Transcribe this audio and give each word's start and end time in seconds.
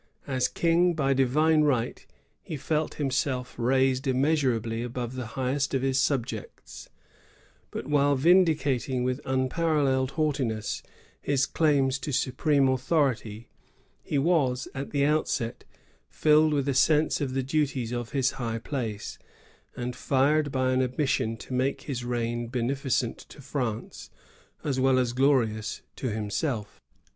As 0.25 0.47
king 0.47 0.95
by 0.95 1.13
divine 1.13 1.61
right, 1.61 2.03
he 2.41 2.57
felt 2.57 2.95
himself 2.95 3.53
raised 3.55 4.07
immeasurably 4.07 4.81
above 4.81 5.13
the 5.13 5.27
highest 5.37 5.75
of 5.75 5.83
his 5.83 5.99
subjects; 5.99 6.89
but 7.69 7.85
while 7.85 8.17
vindi 8.17 8.55
cating 8.57 9.03
with 9.03 9.21
unparalleled 9.25 10.09
haughtiness 10.13 10.81
his 11.21 11.45
claims 11.45 11.99
to 11.99 12.11
supreme 12.11 12.67
authority, 12.67 13.47
he 14.01 14.17
was, 14.17 14.67
at 14.73 14.89
the 14.89 15.05
outset, 15.05 15.65
filled 16.09 16.51
with 16.51 16.67
a 16.67 16.73
sense 16.73 17.21
of 17.21 17.35
the 17.35 17.43
duties 17.43 17.91
of 17.91 18.11
his 18.11 18.31
high 18.31 18.57
place, 18.57 19.19
and 19.75 19.95
fired 19.95 20.51
by 20.51 20.71
an 20.73 20.81
ambition 20.81 21.37
to 21.37 21.53
make 21.53 21.81
his 21.83 22.03
reign 22.03 22.47
beneficent 22.47 23.19
to 23.19 23.39
France 23.39 24.09
as 24.63 24.79
well 24.79 24.97
as 24.97 25.13
glorious 25.13 25.83
to 25.95 26.09
himself. 26.09 26.81